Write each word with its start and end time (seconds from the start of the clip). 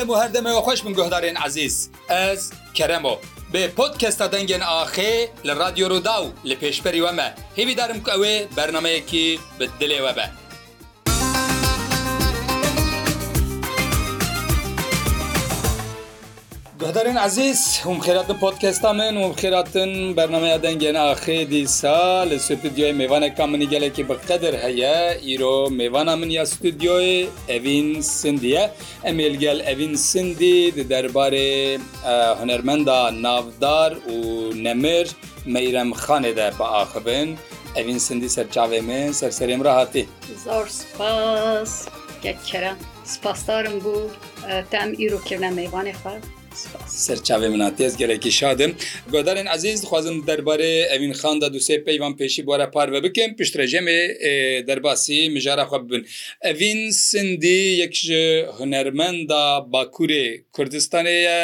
دەم 0.00 0.10
و 0.14 0.20
هەردەمەوە 0.22 0.62
خۆش 0.66 0.80
من 0.84 0.94
گۆهدارێن 0.98 1.36
عزیز 1.46 1.76
ئەس 2.10 2.42
کەرەمەوە 2.76 3.16
بێ 3.52 3.64
پۆتکەستە 3.76 4.26
دەنگێن 4.34 4.62
ئاخێ 4.70 5.12
لە 5.46 5.52
رادیۆ 5.60 5.86
ڕوودا 5.92 6.16
و 6.24 6.32
لە 6.48 6.54
پێشپەری 6.62 7.02
وەمە 7.04 7.28
هیویدارم 7.58 7.98
کە 8.04 8.10
ئەوێ 8.14 8.36
بەرنمەیەکی 8.56 9.26
بدلێوە 9.58 10.12
بە. 10.18 10.26
Guhdarên 16.86 17.16
ezîz 17.28 17.60
hûm 17.84 17.98
xêratin 18.06 18.36
podkesta 18.44 18.90
min 19.00 19.14
û 19.22 19.24
xêratin 19.40 19.92
bernameya 20.18 20.58
dengên 20.64 20.96
axê 21.10 21.38
dîsa 21.54 22.26
li 22.30 22.38
stüdyoya 22.46 22.92
mêvaneka 23.00 23.44
minî 23.52 23.66
gelekî 23.74 24.02
bi 24.08 24.14
qedir 24.28 24.54
heye 24.64 24.98
îro 25.32 25.56
mêvana 25.80 26.14
min 26.20 26.30
ya 26.38 26.44
stüdyoyê 26.54 27.20
evîn 27.56 28.00
sindiye 28.00 28.64
Em 29.04 29.20
êlgel 29.20 29.58
evîn 29.72 29.94
sindî 29.94 30.74
di 30.76 30.82
derbarê 30.94 31.78
hunermenda 32.40 32.98
navdar 33.26 33.92
û 34.12 34.16
nemir 34.64 35.08
meyrem 35.54 35.90
xanê 35.90 36.36
de 36.36 36.46
biaxibin 36.60 37.28
Evîn 37.76 37.98
sindî 37.98 38.26
serçavê 38.36 38.80
min 38.80 39.08
serserêm 39.20 39.64
rahatî 39.64 40.08
Zor 40.44 40.66
spas 40.66 41.88
Gek 42.22 42.44
kere 42.44 42.72
Spasdarım 43.04 43.84
bu 43.84 44.10
tem 44.70 44.88
îrokirne 44.92 45.48
mêvanê 45.60 45.92
xwe 46.02 46.14
سەرچاوێ 47.04 47.48
منە 47.54 47.68
تێز 47.78 47.92
گەلێکی 48.00 48.32
شادم 48.38 48.72
گۆدارێن 49.14 49.48
عزیز 49.56 49.78
دخوازم 49.84 50.16
دەربارەی 50.28 50.86
ئەوین 50.92 51.14
خاندا 51.20 51.48
دوسێ 51.54 51.74
پەیوان 51.86 52.12
پێشی 52.20 52.42
بۆرە 52.48 52.66
پارە 52.74 53.00
بکەم 53.04 53.30
پشترەژەمێ 53.38 53.98
دەرباسی 54.68 55.20
مژارە 55.34 55.64
خۆ 55.70 55.76
ببن 55.84 56.02
ئەڤین 56.46 56.80
سندی 57.08 57.60
یەک 57.82 57.94
هوەرمەندا 58.56 59.44
باکوورێ 59.72 60.26
کوردستانەیە 60.56 61.38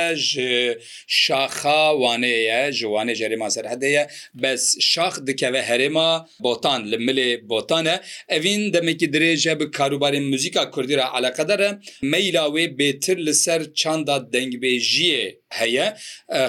شاخا 1.25 1.83
وانەیە 2.03 2.61
ژوانێ 2.79 3.15
ژەرێما 3.20 3.48
سەر 3.55 3.65
هەدەیە 3.73 4.05
بەس 4.43 4.65
شاخ 4.93 5.15
دکەوە 5.27 5.63
هەرێما 5.70 6.11
بۆتان 6.45 6.81
لە 6.91 6.97
ملێ 7.07 7.31
بۆتانە 7.51 7.97
ئەڤین 8.33 8.63
دەمێکی 8.75 9.07
درێژە 9.15 9.53
بە 9.61 9.67
کاروبارێ 9.77 10.19
موزیکا 10.31 10.63
کوردیرە 10.75 11.07
علاقەدەرە 11.17 11.69
مەیلاوێ 12.13 12.65
بێتر 12.79 13.19
لەسەر 13.27 13.61
چاندا 13.81 14.17
دەنگبێژی 14.35 14.95
ژیە 14.97 15.20
هەیە 15.61 15.86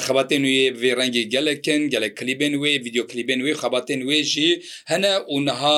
خەباتێن 0.06 0.44
وێ 0.50 0.66
بێ 0.82 0.92
ڕەنگی 1.00 1.26
گەلەکن 1.34 1.82
گەلە 1.94 2.08
کلیبێن 2.18 2.54
وێ 2.62 2.70
یددیو 2.78 3.04
کلیبێن 3.12 3.40
وێ 3.46 3.54
خەباتێن 3.62 4.02
وێژی 4.10 4.52
هەنە 4.92 5.12
اونها 5.34 5.78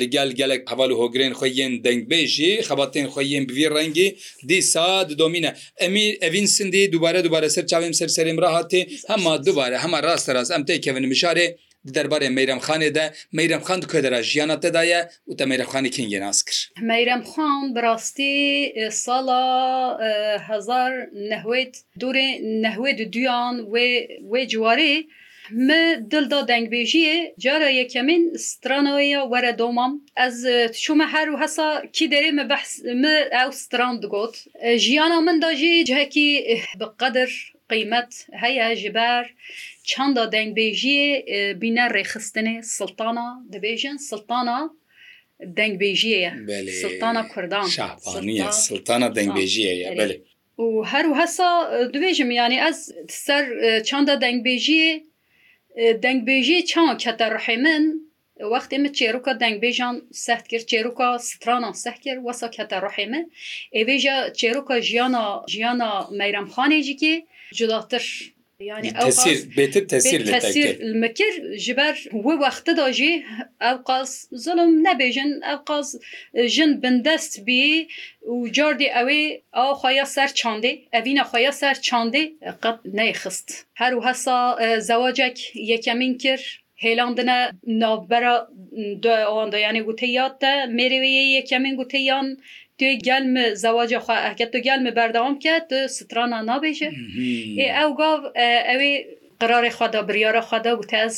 لەگەل 0.00 0.30
گەلک 0.40 0.62
هەواڵ 0.70 0.90
و 0.92 0.98
هۆگرێن 1.00 1.32
خۆیەن 1.40 1.72
دەنگبێژی 1.86 2.52
خەباتێن 2.68 3.06
خۆیەن 3.14 3.44
بوی 3.48 3.66
ڕەنگی 3.74 4.08
دیسا 4.48 4.88
دۆمینە 5.20 5.50
ئەمی 5.82 6.06
ئەڤین 6.22 6.48
سندی 6.56 6.84
دووبارە 6.92 7.20
دووبارە 7.26 7.48
سەر 7.56 7.64
چاویم 7.70 7.94
سەر 8.00 8.08
سەریم 8.16 8.38
ڕاهاتێ 8.44 8.80
هەما 9.10 9.32
دووبارە 9.46 9.76
هەما 9.84 9.98
ڕاستە 10.06 10.30
ڕاست 10.36 10.52
ئەم 10.54 10.62
تێکەن 10.68 11.04
میشارێ 11.12 11.46
دەربارێ 11.96 12.28
مەیرەمخانێدا 12.36 13.06
مەیرەمخان 13.36 13.80
کۆدەرا 13.90 14.20
ژیانە 14.30 14.56
تێدایە 14.62 15.00
وتە 15.30 15.44
مەیرەخانی 15.50 15.90
کنگە 15.96 16.18
ناز 16.24 16.38
کرد 16.46 16.58
مەیرەمخان 16.90 17.62
بڕاستی 17.74 18.36
ساڵا 19.04 19.44
هزار 20.48 20.92
نەهێت 21.30 21.74
دوورێ 22.00 22.28
نەهێت 22.64 22.98
دویان 23.14 23.54
وێ 24.32 24.42
جوارێ 24.52 24.94
Me 25.68 25.82
dilda 26.10 26.40
dengbêjiye 26.50 27.16
cara 27.44 27.68
yekemin 27.80 28.22
stranaya 28.48 29.20
were 29.32 29.52
domam 29.60 29.92
ez 30.26 30.36
çûme 30.82 31.06
her 31.14 31.26
û 31.32 31.34
hesa 31.42 31.68
kî 31.96 32.06
derê 32.12 32.30
me 32.38 32.44
behs 32.50 32.72
me 33.02 33.16
ew 33.42 33.50
stran 33.62 33.94
digot 34.02 34.34
jiyana 34.84 35.18
min 35.26 35.36
da 35.44 35.50
jî 35.60 35.74
cihekî 35.88 36.28
bi 36.80 36.86
qedir 37.00 37.30
قیمت 37.72 38.10
هەیە 38.42 38.66
ژبار 38.82 39.24
چەندە 39.90 40.24
دەنگبێژیە 40.34 41.04
بینە 41.62 41.86
ڕێخستنێ 41.94 42.56
سلتانە 42.76 43.28
دەبێژن 43.54 43.96
سلتانە 44.10 44.58
دەنگبێژیەیە 45.58 46.32
سلتانە 46.82 47.22
کوردان 47.32 47.68
سلتانە 48.68 49.08
دەنگبێژیەیە 49.16 49.88
بێ 49.98 50.06
و 50.64 50.68
هەرو 50.92 51.12
هەسا 51.20 51.50
دوێژم 51.94 52.30
ینی 52.40 52.58
ئەس 52.64 52.78
سەر 53.24 53.44
چەندە 53.88 54.14
دەنگبێژیە 54.24 54.90
دەنگبێژی 56.04 56.58
چاوە 56.70 56.94
کەتە 57.04 57.26
ڕحێ 57.34 57.56
من 57.64 57.84
وەخت 58.52 58.70
ئمە 58.76 58.90
چێروکە 58.98 59.32
دەنگبێژان 59.42 59.96
سەخت 60.24 60.46
کرد 60.50 60.64
چێروکە 60.72 61.08
سترانان 61.30 61.74
سەخ 61.82 61.96
کرد 62.04 62.20
وەسە 62.26 62.46
کەتە 62.56 62.76
ڕحێ 62.86 63.06
من 63.12 63.24
ئێوێژە 63.76 64.16
چێروکە 64.40 64.76
ژیانە 64.88 65.24
ژیانە 65.52 65.90
مەیرەمخانێجیکێ 66.20 67.16
cudatir 67.54 68.34
yani 68.60 68.92
tesir 68.92 69.56
betir 69.56 69.88
tesir 69.88 70.26
tesir 70.26 70.94
mekir 70.94 71.58
ji 71.58 71.76
ber 71.76 71.94
wê 72.24 72.34
wexte 72.44 72.76
da 72.76 72.92
jî 72.92 73.10
ew 73.60 73.78
qas 73.88 74.26
zulm 74.44 74.72
nebêjin 74.84 75.30
ew 75.52 75.56
qas 75.68 75.88
jin 76.54 76.82
bindest 76.82 77.46
bi 77.46 77.88
û 78.26 78.34
cardê 78.56 78.86
ew 79.02 79.10
ê 79.10 79.38
xya 79.82 80.06
ser 80.06 80.28
çandê 80.40 80.72
evîna 80.98 81.24
xya 81.32 81.52
ser 81.52 81.74
çandê 81.88 82.22
qet 82.62 82.78
neyxist 82.98 83.48
her 83.74 83.92
û 83.92 83.98
hesa 84.08 84.36
zewacek 84.80 85.52
yekemîn 85.54 86.14
kir 86.18 86.63
هێلاندنە 86.82 87.38
ناوبەرە 87.82 88.34
ئەوەندە 89.28 89.58
یانی 89.66 89.82
گوتەیاتە 89.88 90.52
مێرەوەیە 90.76 91.24
یەکەمین 91.38 91.74
گوتەیان 91.80 92.26
توێ 92.78 92.92
گەلمە 93.06 93.44
زەواجخوا 93.62 94.16
ئەکە 94.26 94.46
تۆ 94.52 94.58
گەلمە 94.66 94.90
بەردەوام 94.98 95.34
کە 95.44 95.54
سترانە 95.96 96.38
نابێژێ 96.50 96.90
ئەو 97.78 97.90
گاو 98.00 98.16
ئەوێ 98.68 98.92
قرارێ 99.40 99.70
خوادا 99.76 100.00
بریاە 100.08 100.42
خوادا 100.48 100.72
گوتە 100.80 100.96
ئەس 101.04 101.16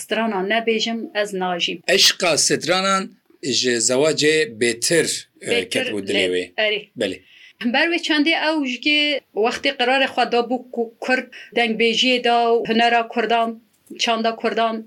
سترانان 0.00 0.44
نەبێژم 0.54 0.98
ئەس 1.16 1.30
ناژیم 1.42 1.78
عشقا 1.94 2.32
سترانان 2.48 3.04
ji 3.60 3.74
zewacê 3.88 4.36
bêtir 4.60 5.06
ketbû 5.72 5.98
dilê 6.08 6.26
wê 6.32 6.42
Berê 7.74 7.98
çendê 8.06 8.32
ew 8.50 8.58
ji 8.84 8.98
wextê 9.46 9.70
qirarê 9.78 10.08
xwedabû 10.14 10.56
ku 10.74 10.82
Kurd 11.04 11.26
dengbêjiyê 11.58 12.18
da 12.26 12.34
û 12.48 12.50
hunera 12.68 13.02
Kurdan 13.14 13.50
çanda 13.98 14.36
Kurdan 14.36 14.86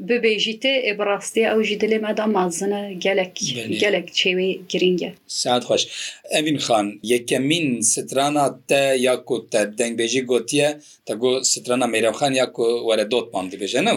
bibêjî 0.00 0.58
te 0.60 0.68
ê 0.68 0.92
bi 0.98 1.04
rastî 1.06 1.40
ew 1.52 1.62
jî 1.64 1.76
dilê 1.78 1.98
me 2.02 2.16
da 2.16 2.26
mazine 2.26 2.94
gelek 2.98 3.34
gelek 3.82 4.08
çêwê 4.18 4.48
giring 4.68 5.02
e 5.02 5.14
Saet 5.26 5.62
xweş 5.64 5.82
Evin 6.30 6.56
xan 6.58 6.86
yekemîn 7.02 7.80
strana 7.80 8.58
te 8.68 8.96
ya 8.98 9.24
ku 9.24 9.46
te 9.50 9.58
dengbêjî 9.58 10.24
gotiye 10.24 10.78
te 11.06 11.14
got 11.14 11.46
strana 11.46 11.84
mêrevxan 11.84 12.32
ya 12.34 12.52
ku 12.52 12.64
were 12.88 13.10
dotman 13.10 13.46
dibêje 13.50 13.84
ne 13.84 13.96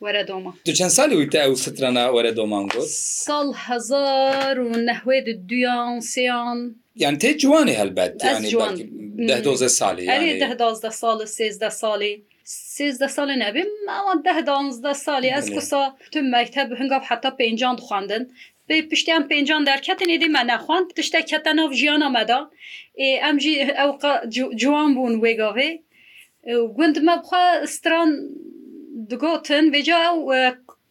were 0.00 0.28
doma 0.28 0.54
Tu 0.66 0.72
çend 0.74 0.90
salî 0.90 1.14
wî 1.22 1.28
te 1.30 1.38
ew 1.38 1.56
strana 1.56 2.04
were 2.14 2.36
doman 2.36 2.66
got 2.68 2.88
Sal 3.26 3.52
hezar 3.52 4.56
û 4.56 4.86
nehwê 4.90 5.26
di 5.26 5.48
duyan 5.48 5.98
seyan 6.00 6.76
Yani 6.96 7.18
te 7.18 7.32
ciwanê 7.36 7.74
helbet 7.74 8.24
yani 8.24 8.46
10 8.46 8.50
salî 9.68 10.10
10 10.10 10.10
salî 10.10 10.40
16 11.64 11.78
salî 11.78 12.22
سیزده 12.50 13.06
سالی 13.16 13.36
نەبی 13.44 13.62
ماوان 13.88 14.18
ده 14.26 14.36
دازده 14.50 14.92
سالی 15.06 15.30
ez 15.38 15.46
qsa 15.56 15.80
tu 16.14 16.22
mekteb 16.34 16.68
hingav 16.80 17.02
heta 17.10 17.30
pêncan 17.40 17.74
dixwandin 17.80 18.22
Bê 18.68 18.88
piştiyan 18.88 19.22
pêncan 19.32 19.66
derketin 19.66 20.10
êdî 20.16 20.28
me 20.28 20.46
nexwand 20.46 20.90
tiştek 20.96 21.28
kete 21.28 21.56
nav 21.56 21.72
jiyana 21.80 22.08
me 22.08 22.28
da 22.28 22.50
ê 23.04 23.04
em 23.28 23.36
jî 23.40 23.52
ew 23.84 23.92
ciwan 24.60 24.90
bûn 24.96 25.14
wêgavê 25.24 25.70
gund 26.76 26.96
me 27.06 27.14
bixwe 27.22 27.66
stran 27.74 28.08
digotin 29.10 29.64
vêca 29.74 29.98
ew 30.08 30.18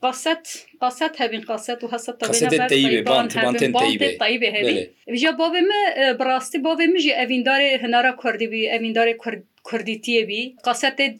قاست 0.06 0.44
قاست 0.84 1.14
هبین 1.22 1.44
قاست 1.52 1.80
و 1.84 1.86
هست 1.94 2.16
قاست 2.22 2.54
طیبه 2.72 3.00
بانت 3.12 3.34
بانت 3.46 3.64
طیبه 3.84 4.08
طیبه 4.24 4.50
هبین 4.58 4.78
ویجا 5.16 5.32
بابه 5.42 5.62
ما 5.70 5.82
براستی 6.20 6.58
بابه 6.68 6.86
ما 6.94 7.00
جی 7.04 7.12
اویندار 7.24 7.60
هنارا 7.84 8.12
کردی 8.22 8.46
بی 8.52 8.60
اویندار 8.76 9.08
کرد 9.24 9.40
کوردی 9.70 9.98
تێبی 10.06 10.44
قەسەتت 10.66 11.18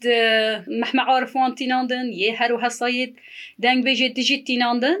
مەحمەعاعرفان 0.80 1.50
تیناندن 1.58 2.06
یێ 2.20 2.30
هەرو 2.40 2.56
هەسایت 2.64 3.12
دەنگبێژێ 3.64 4.08
دیژیت 4.16 4.42
تیناندن 4.48 4.98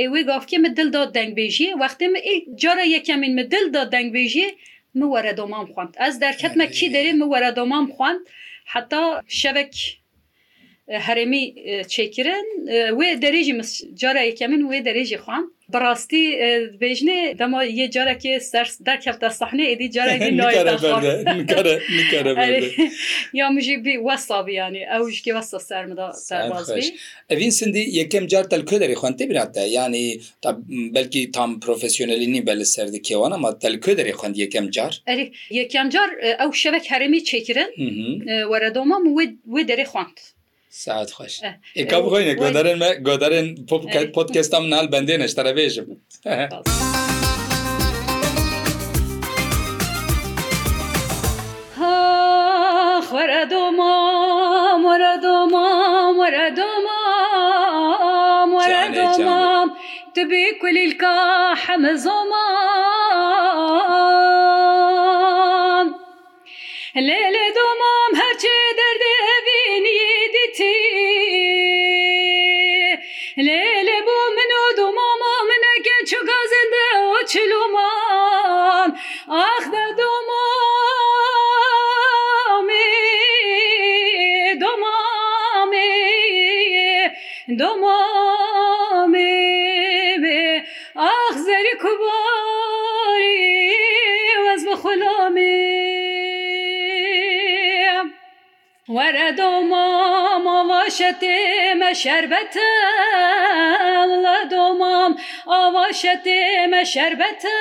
ئێوێ 0.00 0.20
گاافکە 0.28 0.56
من 0.64 0.72
دڵدا 0.78 1.02
دەنگبێژیە 1.16 1.70
وەختێمە 1.82 2.20
جارە 2.62 2.84
یەکەمین 2.94 3.32
من 3.38 3.46
دڵدا 3.52 3.82
دەنگبێژێ 3.94 4.48
من 4.98 5.06
وەرە 5.12 5.32
دۆمان 5.38 5.66
خوند 5.72 5.92
ئەس 6.02 6.14
دەرکەتمە 6.22 6.66
کی 6.76 6.86
دەێ 6.94 7.12
من 7.20 7.28
وەرە 7.32 7.50
دۆمان 7.58 7.86
خوند 7.94 8.20
حتا 8.72 9.02
شەوک 9.40 9.74
هەرێمی 11.06 11.44
چێکرن 11.92 12.46
وێ 12.98 13.08
دەرێژی 13.22 13.54
جارە 14.00 14.20
یەکەمن 14.30 14.62
وێ 14.70 14.78
دەرێژی 14.86 15.18
خوان 15.24 15.44
بەڕاستی 15.72 16.24
بێژنێ 16.80 17.20
دەما 17.40 17.60
یە 17.80 17.86
جارەکێ 17.94 18.34
سەرس 18.52 18.74
دەکەفتە 18.88 19.28
سەحنێ 19.40 19.64
ئیدی 19.70 19.88
جارێکی 19.96 20.30
یا 23.38 23.46
مژی 23.54 23.76
بی 23.84 23.94
وەسابیانی 24.06 24.82
ئەوژکی 24.92 25.32
وەسە 25.36 25.58
سەرمدا 25.68 26.08
ئەین 27.30 27.52
سندی 27.58 27.82
یەکەم 28.00 28.24
جار 28.32 28.44
تەلکە 28.52 28.76
دەری 28.82 28.96
خوندتە 29.02 29.24
براتە 29.30 29.62
ینی 29.78 30.06
بەلکی 30.96 31.22
تام 31.36 31.50
پرۆفسیۆنەلینی 31.64 32.40
بە 32.46 32.52
لە 32.60 32.66
سەردکێوانە 32.74 33.36
ما 33.44 33.50
تەلکە 33.64 33.92
دەری 34.00 34.14
خوند 34.18 34.34
یەکەم 34.42 34.66
جار 34.76 34.92
یەکەم 35.60 35.86
جار 35.94 36.10
ئەو 36.40 36.50
شەوەک 36.62 36.84
هەرمی 36.92 37.20
چێکرن 37.30 37.70
وەرەدۆمە 38.50 38.96
وێ 39.54 39.62
دەری 39.70 39.88
خوند. 39.92 40.16
ساعت 40.80 41.10
خوش 41.16 41.34
ئیکا 41.78 41.98
بخۆینە 42.04 42.34
گۆدارێن 42.42 42.78
گۆدارێن 43.08 43.48
پۆتکەستام 44.16 44.64
نال 44.72 44.86
بەندێنە 44.94 45.26
شتەرەبێژم. 45.32 45.86
خەردۆما 53.08 53.92
مەردۆما 54.84 55.66
مەردۆما 56.18 57.04
مەردۆما 58.52 59.40
تبي 60.16 60.44
كل 60.60 60.76
الكاح 60.86 61.62
مزومان 61.82 62.91
شتێمە 100.98 101.90
شربەتە 102.02 102.72
لە 104.24 104.38
دۆمام 104.52 105.12
ئاوا 105.50 105.86
شتێمە 106.02 106.82
شربەتە 106.92 107.58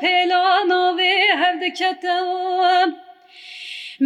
پێلانەوێ 0.00 1.16
هەردەکەتەوە. 1.40 2.74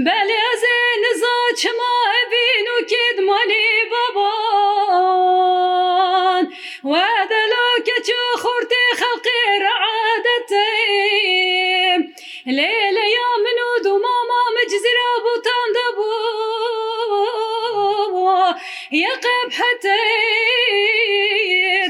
بەلێزێ 0.05 0.81
نزا 1.05 1.39
چما 1.61 1.97
بین 2.33 2.67
و 2.75 2.77
کێت 2.91 3.17
مالی 3.29 3.71
بابان 3.93 6.45
وەدەلا 6.91 7.69
کەچ 7.89 8.09
خورتێ 8.43 8.85
خەڵقێ 9.01 9.43
ڕعادەتەی 9.63 11.97
لێ 12.57 12.82
يا 18.93 19.09
قبحتي 19.09 20.05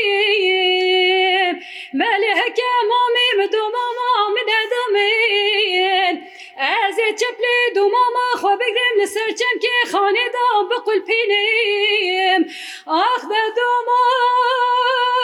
بەێ 2.00 2.30
هەکە 2.42 2.72
مامێ 2.92 3.28
بدۆماما 3.40 4.12
منەدەمێن 4.36 6.16
ئەزێ 6.64 7.10
چەپلێ 7.20 7.58
دوماما 7.78 8.28
خۆ 8.42 8.52
بگرم 8.62 8.96
لەسەر 9.02 9.30
چەمکێ 9.40 9.78
خانێدا 9.92 10.48
بقولپینێم 10.70 12.42
ئاخ 12.96 13.24
بە 13.32 13.44
دومان 13.58 15.17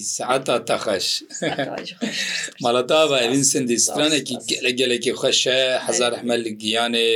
سعتا 0.00 0.58
تا 0.58 0.78
خەش 0.78 1.06
مەڵەتا 2.64 2.98
بەلین 3.10 3.44
سندستانێکی 3.52 4.36
گەلە 4.50 4.70
گەلێکی 4.80 5.12
خەشە 5.20 5.58
هزار 5.86 6.12
حمەل 6.20 6.44
گیانێ 6.62 7.08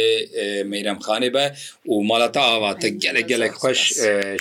میرەمخانێ 0.73 1.31
بە 1.35 1.45
و 1.93 1.97
مەڵەتا 2.11 2.43
ئاواتە 2.51 2.89
گەلە 3.05 3.23
گەلێک 3.31 3.55
خۆش 3.61 3.81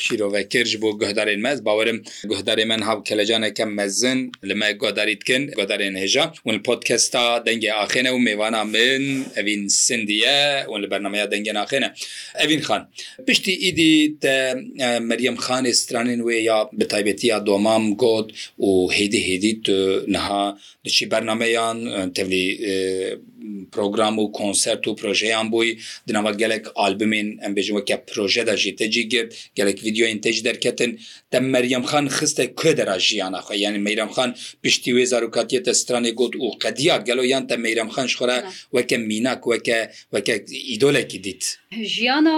شیرۆڤە 0.03 0.41
کرد 0.51 0.71
بۆ 0.81 0.89
گهدارێن 1.01 1.41
مەز 1.45 1.57
باوەرم 1.67 1.97
گهدارێ 2.31 2.63
من 2.71 2.81
هاو 2.87 2.97
کەلەجانەکەم 3.09 3.69
مەزن 3.79 4.19
لەمە 4.49 4.69
گۆداریتکن 4.83 5.43
گۆدارێن 5.59 5.95
هێژا 6.03 6.25
ون 6.47 6.57
پۆتکەستا 6.67 7.25
دەنگێ 7.47 7.71
ئاخێنە 7.79 8.11
و 8.15 8.19
میوانە 8.27 8.61
من 8.75 9.03
ئەوین 9.37 9.61
سندیە 9.85 10.39
ون 10.71 10.79
لە 10.83 10.87
بەرنمەیە 10.91 11.25
دەنگێن 11.33 11.57
ئاخێنە 11.61 11.89
ئەوین 12.41 12.61
خان 12.67 12.81
پشتی 13.27 13.53
ئیدی 13.63 13.95
مەریەم 15.09 15.37
خانی 15.45 15.69
استرانین 15.75 16.21
وێ 16.27 16.35
یا 16.51 16.59
بتایبێتی 16.79 17.27
یا 17.33 17.39
دۆمام 17.49 17.83
گۆت 18.01 18.27
و 18.59 18.71
هێدی 18.97 19.19
هێدیت 19.29 19.63
نها 20.15 20.43
دچی 20.85 21.05
بەرنمەیان 21.13 21.77
تەلی 22.17 22.45
پرۆگرام 23.73 24.15
و 24.23 24.25
کۆنسرت 24.37 24.83
و 24.87 24.95
پرۆژەیان 24.99 25.47
بووی 25.53 25.69
دناوە 26.07 26.33
gelek 26.41 26.65
albümên 26.75 27.27
em 27.45 27.55
bêjin 27.55 27.75
weke 27.77 27.95
proje 28.07 28.47
de 28.47 28.57
jî 28.57 28.75
te 28.75 28.91
cî 28.91 29.09
gib 29.09 29.29
gelek 29.55 29.83
videoyên 29.83 30.19
te 30.21 30.31
jî 30.33 30.43
derketin 30.45 30.91
te 31.31 31.39
Meryem 31.39 31.83
xan 31.91 32.05
xiste 32.17 32.43
ku 32.59 32.71
dera 32.77 32.99
jiyana 32.99 33.39
xwe 33.45 33.55
yani 33.65 33.79
Meyrem 33.79 34.09
xan 34.17 34.29
piştî 34.63 34.91
wê 34.97 35.05
zarokatiye 35.05 35.63
te 35.63 35.71
stranê 35.71 36.11
got 36.19 36.33
û 36.35 36.47
qediya 36.63 36.97
gelo 36.97 37.21
yan 37.23 37.47
te 37.47 37.55
Meyrem 37.65 37.89
xan 37.95 38.07
ji 38.07 38.15
xwe 38.15 38.37
weke 38.75 38.97
mînak 38.97 39.41
weke 39.51 39.79
weke 40.13 40.35
îdolekî 40.73 41.19
dît 41.25 41.43
jiyana 41.93 42.37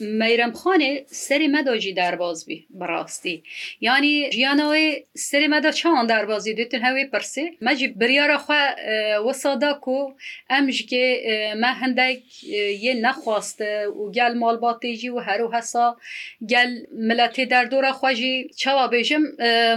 مەیرەمخانێ 0.00 0.92
سەری 1.24 1.48
مەدۆجی 1.54 1.94
دەربازبی 2.00 2.58
بەڕاستی 2.80 3.36
ینی 3.88 4.14
ژیانەوەی 4.36 4.86
سەری 5.26 5.48
مەدا 5.54 5.70
چاوان 5.80 6.06
دەربازی 6.12 6.54
دوتن 6.58 6.82
هەوێ 6.88 7.04
پرسێ 7.12 7.44
مەجی 7.66 7.86
بریاەخوا 8.00 8.62
وەسادا 9.26 9.72
و 9.94 9.98
ئەم 10.50 10.66
ژکێ 10.76 11.06
مە 11.62 11.70
هەندێک 11.80 12.22
یە 12.86 12.92
نەخواستە 13.06 13.70
و 14.00 14.04
گەل 14.16 14.32
مالباتێجی 14.42 15.10
و 15.14 15.18
هەرو 15.26 15.46
هەسا 15.56 15.86
گەل 16.52 16.70
ملەتی 17.08 17.46
دەردۆرە 17.52 17.92
خوۆژی 17.98 18.34
چاوا 18.60 18.86
بێژم 18.94 19.24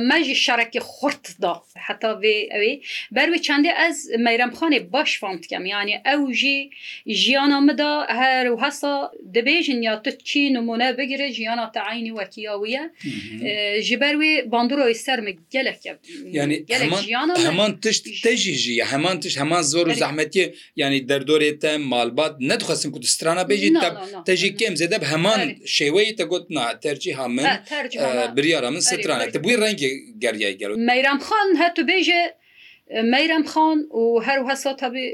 مەژی 0.10 0.36
شەرەکی 0.46 0.82
خورتدا 0.92 1.54
حتا 1.86 2.12
بێ 2.22 2.36
ئەوێ 2.54 2.74
بەروێ 3.16 3.40
چندێ 3.48 3.72
ئەس 3.80 3.98
مەیرەمخانێ 4.26 4.80
باش 4.94 5.12
فامتکەم 5.22 5.64
ینی 5.74 5.96
ئەو 6.08 6.22
ژی 6.40 6.58
ژیانە 7.22 7.60
مدا 7.68 7.94
هەر 8.20 8.46
و 8.54 8.58
هەسا 8.64 8.96
دەبێژن 9.36 9.80
یا 9.88 9.94
وتت 10.08 10.24
چی 10.30 10.40
نمونە 10.58 10.88
بگیرێ 11.00 11.28
ژیانە 11.38 11.66
تعینی 11.78 12.12
وەکییاویە 12.20 12.84
ji 13.88 13.96
ber 14.04 14.16
wê 14.22 14.32
bandroyê 14.54 14.94
ser 15.06 15.20
me 15.26 15.32
gelek 15.56 15.80
heman 17.48 17.72
tişt 17.84 18.06
te 18.26 18.34
jî 18.42 18.54
jî 18.64 18.74
heman 18.92 19.16
tişt 19.22 19.38
heman 19.44 19.62
zor 19.74 19.86
û 19.92 19.94
zehmetiye 20.04 20.46
yanî 20.82 21.00
derdorê 21.10 21.52
te 21.62 21.72
malbat 21.94 22.34
nedixwestin 22.52 22.90
ku 22.94 23.00
strana 23.16 23.42
bêjî 23.52 23.70
te 24.28 24.34
jî 24.40 24.50
kêm 24.60 24.74
zêde 24.80 24.98
heman 25.14 25.40
şêweyê 25.78 26.16
te 26.18 26.24
gotna 26.32 26.80
tercîha 26.86 27.28
min 27.36 27.46
biryara 28.38 28.70
min 28.76 28.80
strana 28.90 29.26
te 29.34 29.40
bû 29.46 29.50
rengê 29.64 29.90
geriye 30.24 30.52
gel 30.62 30.70
Meyram 30.90 31.20
xan 31.28 31.48
hetu 31.64 31.82
bêje 31.92 32.22
مەرم 33.14 33.44
خان 33.52 33.78
و 34.00 34.04
هەروها 34.28 34.56
تەبی 34.82 35.08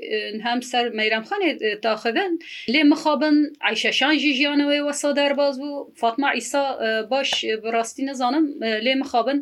هەم 0.46 0.60
سەر 0.72 0.86
مەرم 1.00 1.24
خانێ 1.30 1.50
تاخبن 1.84 2.34
لێ 2.74 2.82
مخابن 2.92 3.36
عیشەشان 3.68 4.13
ژی 4.22 4.32
ژیانەوەی 4.39 4.86
وەسا 4.88 5.10
دەرباز 5.20 5.56
بوو 5.62 5.88
فاتما 6.01 6.27
ئیسا 6.38 6.63
باش 7.12 7.30
بڕاستی 7.63 8.03
نەزانم 8.10 8.46
لێ 8.86 8.94
مخابن. 9.01 9.38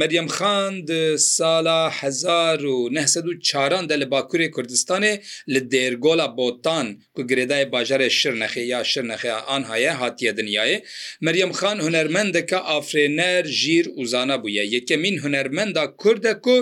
مەریەم 0.00 0.28
خاند 0.36 1.16
سالا 1.16 1.80
1940 1.88 3.86
دە 3.90 3.96
لە 4.02 4.06
باکووری 4.12 4.48
کوردستانê 4.54 5.12
li 5.54 5.60
دێرگۆلا 5.72 6.26
بۆتان 6.38 6.86
ku 7.16 7.22
girêdayê 7.30 7.70
bajarê 7.72 8.10
şir 8.10 8.34
nexê 8.42 8.60
ya 8.60 8.84
şir 8.84 9.04
nexeya 9.08 9.42
anhaye 9.56 9.90
hatiye 9.90 10.32
dinyayê 10.32 10.82
Meryem 11.20 11.50
Xan 11.50 11.78
hunermendeke 11.78 12.56
afrêner 12.56 13.44
jîr 13.44 13.86
uzana 13.94 14.44
bûye 14.44 14.64
yekemîn 14.66 15.18
hunermenda 15.18 15.96
Kurde 15.96 16.40
ku 16.40 16.56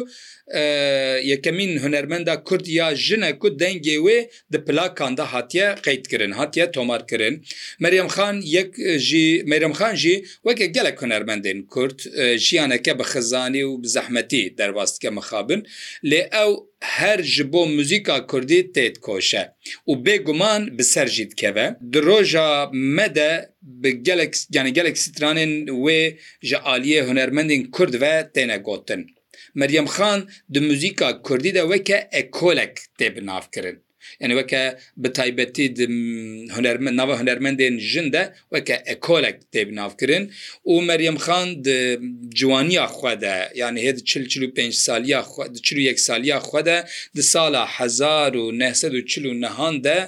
yekemîn 1.33 1.79
hunermenda 1.79 2.43
Kurd 2.43 2.65
ya 2.67 2.97
jinek 2.97 3.41
ku 3.41 3.49
dengê 3.49 3.97
wê 4.07 4.19
di 4.53 4.65
plakanda 4.65 5.25
hatiye 5.33 5.69
qeyt 5.87 6.05
kirin 6.11 6.31
hatiye 6.33 6.71
tomar 6.71 7.03
kirin 7.11 7.35
Meryem 7.85 8.07
Xan 8.17 8.35
yek 8.57 8.71
jî 9.07 9.43
Meryem 9.47 9.71
Xan 9.79 9.95
jî 9.95 10.15
weke 10.47 10.67
gelek 10.67 10.99
hunermendê 11.03 11.54
دەکەین 11.55 11.67
کورت 11.75 11.99
ژیانەکە 12.47 12.93
بە 12.99 13.05
خەزانی 13.13 13.63
و 13.69 13.73
بزەحمەتی 13.83 14.45
دەرباستکە 14.59 15.11
مەخابن 15.19 15.61
لێ 16.11 16.23
ئەو 16.35 16.51
هەر 16.97 17.19
ji 17.35 17.45
بۆ 17.53 17.63
موزیکا 17.77 18.17
کوردی 18.31 18.61
تێت 18.75 18.97
کۆشە 19.07 19.43
و 19.89 19.93
بێگومان 20.05 20.63
بسەرژیت 20.77 21.33
کەوە 21.41 21.67
درۆژە 21.95 22.49
مەدە 22.99 23.33
یعنی 24.57 24.73
gelek 24.79 24.97
stranên 25.05 25.53
wê 25.85 26.01
ji 26.49 26.57
aliyê 26.75 27.01
hunermendên 27.09 27.63
Kurd 27.75 27.95
ve 28.03 28.15
têne 28.35 28.57
gotin. 28.67 29.03
Meryem 29.61 29.87
Xan 29.95 30.21
di 30.55 30.61
muzîka 30.69 31.09
Kurdî 31.27 31.53
de 31.59 31.63
weke 31.71 31.99
ekolek 32.21 32.75
tê 32.99 33.07
bi 33.17 33.23
navkirin. 33.29 33.77
یعنی 34.21 34.35
وەکە 34.41 34.63
بەتایبەتی 35.05 35.67
هەنەرمن 36.57 36.95
ناوە 37.01 37.15
هەنەرمەندێن 37.21 37.75
ژندە 37.93 38.23
وەکە 38.55 38.77
ئەکۆلێک 38.91 39.37
تێب 39.53 39.69
ناوکردن 39.81 40.25
و 40.73 40.75
مەریەم 40.89 41.19
خان 41.25 41.47
جوانیا 42.39 42.87
خوادە 42.97 43.37
یعنی 43.61 43.79
هێ 43.87 43.93
45 44.01 44.75
سالیا 44.87 45.21
41 45.63 45.99
سالیا 46.07 46.39
خوادە 46.49 46.79
د 47.17 47.19
سالا 47.33 47.65
1940 47.81 49.45
نهاندە 49.45 49.99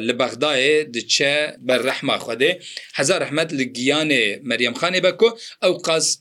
li 0.00 0.12
bexdayê 0.20 0.92
diçe 0.94 1.56
berrehma 1.58 2.16
Xwedê 2.18 2.58
hezar 2.94 3.20
rehmet 3.26 3.52
li 3.52 3.62
giyanê 3.72 4.40
Meryemxanê 4.42 5.02
be 5.02 5.16
ku 5.16 5.36
ew 5.64 5.76
qas 5.86 6.18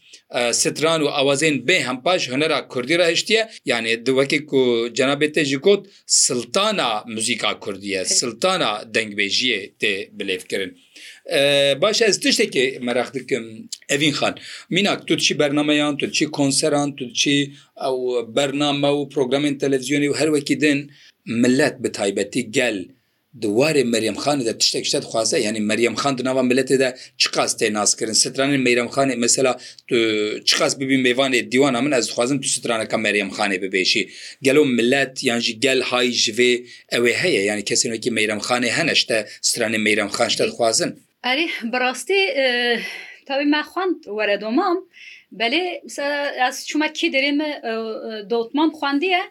ستران 0.64 1.02
و 1.06 1.08
ئاوازین 1.18 1.56
بێ 1.68 1.78
هەمپاش 1.88 2.22
هەنەرا 2.34 2.60
کوردی 2.74 2.96
را 3.00 3.06
هشتە 3.14 3.40
یانێ 3.72 3.94
دووەکی 4.08 4.40
و 4.60 4.62
جەنابێت 4.98 5.32
تێژیکۆت 5.38 5.82
سلتانا 6.26 6.90
موزیکا 7.14 7.52
کوردیە 7.64 8.02
سلتانا 8.20 8.72
دەنگبێژیە 8.96 9.60
تێ 9.82 9.94
بلێفکردن. 10.18 10.72
باش 11.82 12.02
ez 12.04 12.18
tiştekê 12.24 12.80
meraq 12.82 13.14
dikim 13.14 13.46
evîn 13.90 14.12
xan 14.14 14.34
Minak 14.70 15.08
tu 15.08 15.18
çi 15.18 15.40
bernameyan 15.40 15.98
tu 15.98 16.12
çi 16.12 16.26
konseran 16.32 16.96
tu 16.96 17.14
çi 17.14 17.38
ew 17.88 18.36
bername 18.36 18.88
û 19.00 19.10
programên 19.14 19.58
televizyonê 19.64 20.08
û 20.14 20.18
her 20.20 20.28
wekî 20.28 20.62
din 20.62 20.92
millet 21.26 21.84
bi 21.84 21.92
taybetî 21.92 22.52
gel 22.52 22.86
دوارێ 23.44 23.84
مەریمخانە 23.94 24.44
دە 24.50 24.54
تشتێک 24.62 24.86
شتە 24.90 25.06
خوازە 25.12 25.38
ینی 25.48 25.62
مەریمخان 25.70 26.14
ناوا 26.28 26.42
ملەتێدا 26.52 26.90
چ 27.22 27.24
قاس 27.34 27.52
تێ 27.60 27.68
ناسکردن 27.78 28.18
سترانێ 28.24 28.58
مەریمخانێ 28.68 29.16
مثللا 29.26 29.54
چ 30.48 30.50
قاس 30.60 30.74
ببی 30.80 30.98
میوانێ 31.06 31.40
دیوانە 31.52 31.80
من 31.86 31.92
ئەس 31.98 32.08
خوازم 32.16 32.38
تو 32.44 32.48
سترانەکە 32.56 32.98
مەریمخانێ 33.06 33.58
ببێشی 33.64 34.04
گەلو 34.46 34.64
ملەت 34.78 35.16
یانجی 35.30 35.54
گەل 35.66 35.82
های 35.90 36.12
ژێ 36.24 36.52
ئەوێ 36.94 37.14
هەیە 37.22 37.42
ینی 37.50 37.64
کەسێکی 37.70 38.10
مەریمخانێ 38.18 38.70
هەنشتە 38.78 39.18
سترانێ 39.50 39.80
مەریمخان 39.88 40.28
شتە 40.34 40.44
خوازن 40.56 40.92
ئەری 41.28 41.48
بەڕاستی 41.72 42.22
تاوی 43.28 43.46
مەخواند 43.56 43.98
وەرەدۆمام 44.18 44.78
بەێ 45.40 45.64
چوومەکی 46.70 47.08
دەێمە 47.16 47.50
دڵتمان 48.32 48.70
خواندیە. 48.78 49.24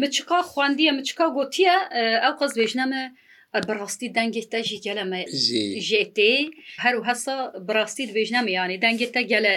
مچکا 0.00 0.40
خواندیە 0.50 0.90
مچکا 0.98 1.26
گوتیە 1.36 1.76
ئەو 2.24 2.32
قەز 2.40 2.52
بێژنەمە 2.60 3.02
بڕاستی 3.68 4.08
دەنگێتە 4.18 4.58
ژی 4.68 4.78
گەلەمە 4.86 5.20
ژێتێ 5.88 6.34
هەرو 6.84 7.00
هەسا 7.08 7.36
بڕاستی 7.68 8.04
دبێژنەمە 8.10 8.50
یانی 8.58 8.76
دەنگێتە 8.84 9.20
گەلە 9.32 9.54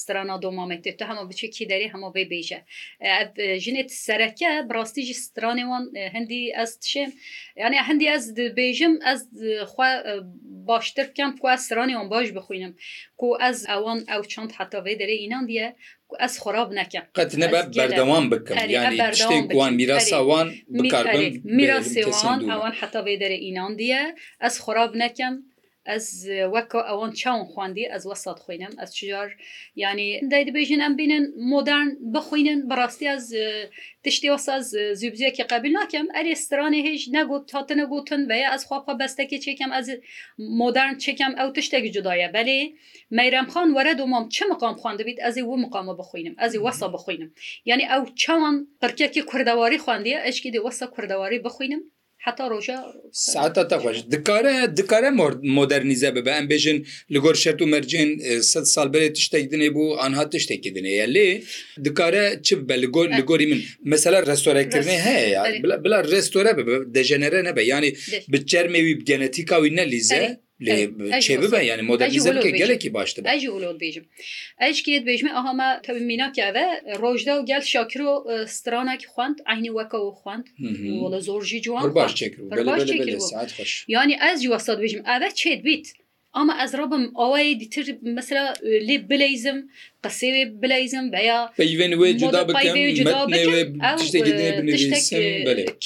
straana 0.00 0.36
domametê 0.44 0.90
tu 0.98 1.02
hema 1.10 1.22
biçekî 1.30 1.64
derê 1.72 1.86
hema 1.94 2.08
vê 2.16 2.24
bêje 2.32 2.58
jinê 3.64 3.82
sereke 4.06 4.52
birastî 4.70 5.02
jî 5.08 5.14
stranê 5.26 5.64
wan 5.70 5.84
hindî 6.14 6.40
ez 6.62 6.70
tişêm 6.82 7.10
yani 7.62 7.76
hindî 7.88 8.06
ez 8.16 8.24
dibêjim 8.38 8.94
ez 9.12 9.20
xwe 9.70 9.90
baştir 10.70 11.06
kem 11.16 11.30
ku 11.40 11.46
ez 11.54 11.60
stranê 11.68 11.92
wan 11.98 12.08
baş 12.14 12.28
bixwînim 12.36 12.72
ku 13.20 13.26
ez 13.48 13.58
ewan 13.76 13.98
ew 14.14 14.22
çand 14.32 14.50
heta 14.58 14.78
vê 14.86 14.94
derê 15.00 15.14
înan 15.26 15.44
diye 15.52 15.66
ئەس 16.20 16.34
خۆراب 16.42 16.68
نەکەم 16.78 17.04
قەت 17.18 17.32
نەبە 17.42 17.60
بەردەوام 17.78 18.24
بکەم 18.32 18.56
شتێکوان 19.22 19.72
میراساوان 19.80 20.46
میراسێوان 21.58 22.38
ئەوان 22.50 22.72
حتا 22.80 23.00
بێ 23.06 23.14
دەرە 23.22 23.38
ئینان 23.44 23.72
دیە 23.80 24.02
ئەس 24.42 24.54
خۆراب 24.64 24.92
نەکەم 25.02 25.34
ئەس 25.90 26.06
وەکە 26.54 26.80
ئەوان 26.88 27.12
چاون 27.20 27.42
خواندی 27.52 27.84
ئەس 27.92 28.02
وەسەد 28.10 28.38
خوێنم 28.44 28.72
ئەس 28.80 28.90
چجار 28.98 29.28
ینی 29.82 30.10
دای 30.30 30.44
دەبێژن 30.48 30.80
ئەم 30.84 30.94
بینن 31.00 31.24
مۆدان 31.52 31.88
بخوێنن 32.14 32.60
بەڕاستی 32.70 33.06
ئەس 33.12 33.24
تشتی 34.04 34.28
وەساز 34.34 34.64
زیبزیەکی 35.00 35.44
قبل 35.52 35.70
ناکەم 35.78 36.06
ئەرێ 36.16 36.32
سترانێ 36.44 36.80
هێش 36.86 37.02
نەگوت 37.16 37.44
هاتە 37.54 37.74
نەگوتن 37.80 38.22
بەیە 38.30 38.48
ئەس 38.52 38.62
خواپە 38.68 38.92
بەستەکی 39.00 39.38
چێکم 39.44 39.70
ئەز 39.76 39.88
مۆدان 40.60 40.90
چێکم 41.02 41.32
ئەو 41.38 41.48
تشتێک 41.56 41.84
جدایە 41.96 42.28
بەلێ 42.36 42.58
مەیرەم 43.16 43.46
خان 43.52 43.68
وەرە 43.76 43.92
دومام 44.00 44.24
چه 44.34 44.42
مقام 44.52 44.74
خواندبیت 44.80 45.18
ئەزی 45.24 45.42
و 45.50 45.54
مقامە 45.64 45.94
بخوێنم 46.00 46.34
ئەزی 46.42 46.58
وەسە 46.64 46.86
بخوێنم 46.94 47.30
ینی 47.70 47.84
ئەو 47.92 48.02
چاوان 48.22 48.56
پرکێکی 48.80 49.22
کوردەواری 49.30 49.78
خواندیە 49.84 50.18
ئەشکی 50.26 50.50
دی 50.54 50.60
وەسە 50.66 50.86
کوردەواری 50.94 51.38
بخوێنم 51.46 51.82
حتا 52.26 52.44
ڕۆژە 52.52 52.76
ساعتە 53.32 53.62
تەخۆش 53.70 53.98
دکارە 54.14 54.54
دکارە 54.78 55.10
مۆدررنیزە 55.58 56.10
ببە 56.16 56.32
ئەم 56.36 56.46
بێژن 56.52 56.78
لە 57.12 57.18
گۆر 57.24 57.36
شەر 57.42 57.54
و 57.62 57.66
مەرجین 57.74 58.10
سە 58.50 58.58
سال 58.74 58.88
بێ 58.94 59.02
تشتێک 59.16 59.44
دنێ 59.52 59.68
بوو 59.74 59.96
ئەها 60.00 60.24
تشتێکی 60.32 60.70
دنێە 60.76 61.06
لێ 61.14 61.28
دکارە 61.86 62.24
چ 62.46 62.48
بە 62.68 62.76
لە 62.82 62.88
گۆر 62.94 63.08
لە 63.18 63.22
گۆری 63.30 63.46
من 63.52 63.60
مەسەلا 63.92 64.18
ڕستۆرەکردنی 64.30 64.98
هەیە 65.06 65.40
بلا 65.84 65.98
ڕێستۆرە 66.12 66.52
بە 66.58 66.62
دەژەنەرە 66.94 67.40
نەبە 67.48 67.62
ینی 67.72 67.90
بچەرمێوی 68.32 68.98
بگەنەتی 69.00 69.42
کاوی 69.50 69.74
نەلیزە 69.78 70.20
چێ 71.26 71.34
ببە 71.42 71.60
ینی 71.70 71.82
مۆدەلیزە 71.90 72.32
گەلێکی 72.60 72.90
باشتر 72.96 73.22
ئەژ 73.30 73.42
ئۆلۆ 73.52 73.70
بێژم 73.82 74.04
ئەش 74.62 74.78
کێت 74.84 75.02
بێژمە 75.08 75.30
ئەهما 75.36 75.68
تەبیناکیاە 75.86 76.66
ڕۆژدا 77.02 77.34
و 77.36 77.42
گەل 77.50 77.62
شاکرۆ 77.72 78.10
ستراناکی 78.56 79.06
خوند 79.12 79.36
ئاینی 79.48 79.72
وەکەەوە 79.78 80.10
خوند 80.20 80.44
وڵە 81.02 81.20
زۆرژی 81.28 81.60
جوان 81.66 81.84
باش 81.98 82.12
ینی 83.94 84.16
ئەس 84.22 84.36
جووەستا 84.44 84.72
بێژم 84.82 85.00
ئەە 85.08 85.28
چێت 85.40 85.60
بیت 85.66 85.86
ئەمە 86.36 86.54
ئەزڕبم 86.60 87.04
ئەوەی 87.20 87.48
دیتر 87.60 87.84
مەسرە 88.16 88.44
لێ 88.86 88.96
بلیزم 89.10 89.58
قسەوێ 90.06 90.42
بلایزم 90.62 91.06
بەیا 91.14 91.38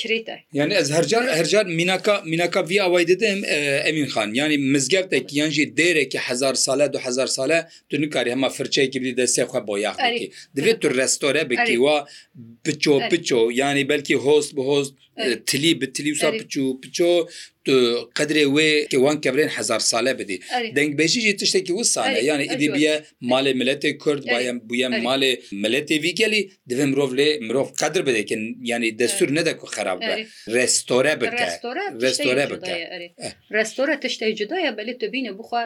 کرێتە 0.01 0.37
یعنی 0.59 0.75
ئەس 0.79 0.89
هەرجار 0.97 1.25
هەرجار 1.39 1.67
میناکە 1.79 2.15
میناکە 2.31 2.61
وی 2.69 2.79
ئەوای 2.85 3.05
دەدەم 3.13 3.39
ئەمین 3.87 4.09
خان 4.13 4.29
ینی 4.41 4.57
مزگەفتێک 4.75 5.27
یانجی 5.41 5.65
دێرێکی 5.79 6.19
هزار 6.29 6.55
سالە 6.65 6.87
دو 6.95 6.99
هزار 7.07 7.29
سالە 7.37 7.59
تو 7.89 7.95
نکاری 8.03 8.31
هەمە 8.35 8.49
فرچەیەکی 8.57 8.99
بری 9.03 9.15
دەسێخوا 9.23 9.61
بۆ 9.69 9.75
یاخی 9.87 10.27
دەبێت 10.57 10.77
تو 10.83 10.89
ڕێستۆرە 10.99 11.43
بکیوە 11.51 11.97
بچۆ 12.65 12.95
بچۆ 13.13 13.41
ینی 13.63 13.85
بەلکی 13.91 14.17
هۆست 14.25 14.51
بە 14.57 14.63
هۆست 14.71 14.95
تلی 15.49 15.73
بتلی 15.81 16.11
وسا 16.13 16.31
بچوو 16.41 16.67
بچۆ 16.83 17.11
قدرێ 18.19 18.45
وێ 18.55 18.71
کە 18.91 18.95
وان 19.03 19.17
کەبرێن 19.25 19.51
هزار 19.59 19.81
سالە 19.91 20.13
بدی 20.21 20.37
دەنگبێژی 20.77 21.35
تشتێکی 21.41 21.71
و 21.79 21.85
سالە 21.95 22.21
یانە 22.29 22.45
ئیدی 22.53 22.69
بیە 22.77 22.95
ماڵێ 23.31 23.53
ملەتێک 23.61 23.97
کورد 24.07 24.25
بایم 24.33 24.57
بویم 24.71 24.95
مالێ 25.09 25.31
ملەتی 25.65 25.97
ویگەلی 26.07 26.43
دوێ 26.71 26.85
مرۆڤ 26.91 27.11
لێ 27.19 27.29
مرۆڤ 27.47 27.67
قدر 27.83 28.01
بدەکەن 28.09 28.43
ینی 28.71 28.91
دەستور 29.03 29.31
نەدەک 29.39 29.59
و 29.65 29.67
خراب 29.75 29.99
ڕێستۆرە 30.55 31.15
بکە 31.23 31.47
ڕێستۆرە 32.03 32.45
بکە 32.53 32.75
ڕێستۆرە 33.55 33.95
تشتی 34.05 34.33
جدایە 34.41 34.71
بەێ 34.79 34.95
تو 35.01 35.07
بینە 35.15 35.33
بخوا 35.39 35.63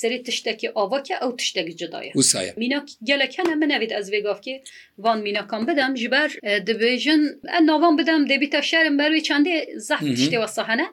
سری 0.00 0.18
تشتێکی 0.26 0.68
ئاواکە 0.78 1.14
ئەو 1.22 1.30
تشتێکی 1.40 1.74
جدایە 1.82 2.12
وسایە 2.20 2.52
میناک 2.62 2.86
گەلەکەە 3.08 3.42
منەوێت 3.62 3.90
ئەس 3.96 4.06
بێگافکی 4.14 4.56
وان 5.04 5.18
میناکان 5.26 5.62
بدەم 5.70 5.92
ژبەر 6.02 6.28
دەبێژن 6.68 7.20
ناوان 7.68 7.94
بدەم 8.00 8.22
دەبیتە 8.32 8.60
شارم 8.70 8.94
بەروی 9.00 9.22
چندێ 9.28 9.56
زەح 9.88 10.00
تشتێوە 10.16 10.50
سەحەنە 10.58 10.88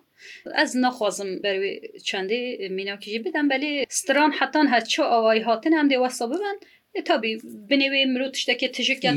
ez 0.64 0.72
naxwazim 0.86 1.32
berwê 1.46 1.72
çendê 2.10 2.40
mînakîjî 2.80 3.20
bidim 3.26 3.46
belê 3.54 3.72
stran 4.00 4.32
hetan 4.40 4.68
heçû 4.74 5.04
awayî 5.18 5.42
hatin 5.50 5.74
em 5.82 5.88
dê 5.92 5.98
wesa 6.04 6.26
bibin 6.32 6.58
تابی 7.06 7.32
بنێوێ 7.70 8.02
مرۆ 8.14 8.28
تشتێکی 8.36 8.68
تژکات 8.76 9.16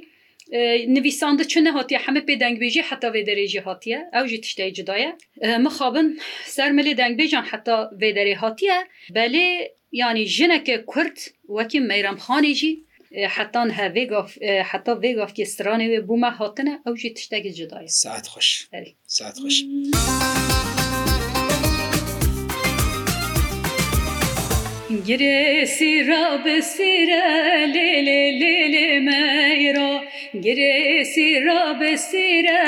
نویسانده 0.88 1.44
چونه 1.46 1.72
هاتیه 1.72 1.98
همه 1.98 2.20
پی 2.22 2.36
دنگبیجی 2.36 2.80
حتی 2.80 3.08
وی 3.08 3.24
درجی 3.24 3.58
هاتیه 3.58 4.00
او 4.14 4.26
جی 4.28 4.40
تشتی 4.42 4.72
جدایه 4.72 5.14
مخابن 5.44 6.14
سر 6.46 6.72
ملی 6.72 6.94
دنگبیجان 6.94 7.44
حتی 7.44 7.72
وی 8.02 8.14
دری 8.14 8.34
هاتیه 8.34 8.80
بله 9.16 9.72
یعنی 9.92 10.26
جنک 10.26 10.64
کرد 10.96 11.18
وکی 11.58 11.80
میرم 11.80 12.18
خانی 12.18 12.54
جی 12.54 12.86
حتی 13.30 13.60
ها 13.60 13.90
ویگاف 13.90 14.42
حتی 14.44 14.92
ویگاف 14.92 15.34
که 15.34 15.46
سرانه 15.46 15.88
وی 15.90 16.00
بومه 16.00 16.32
هاتنه 16.32 16.80
او 16.86 16.96
جی 16.96 17.14
تشتی 17.14 17.52
جدایه 17.52 17.88
ساعت 17.88 18.28
خوش 18.28 18.68
هلی. 18.74 18.96
ساعت 19.06 19.40
خوش 19.40 19.64
گره 25.08 25.66
سیرا 25.66 26.38
بسیرا 26.46 27.66
لیلی 27.66 28.40
لیلی 28.40 29.00
میرا 29.00 30.05
گرسی 30.42 31.40
را 31.40 31.74
بسیره 31.82 32.60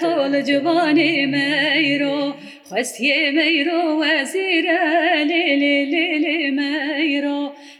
طال 0.00 0.40
جوانی 0.42 1.26
میرو 1.26 2.34
خستی 2.70 3.30
میرو 3.30 4.02
وزیره 4.04 4.78
لیلی 5.24 5.84
لیلی 5.84 6.50
میرو 6.50 6.95